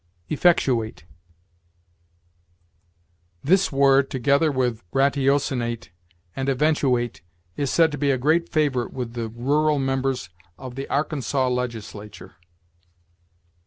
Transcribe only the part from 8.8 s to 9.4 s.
with the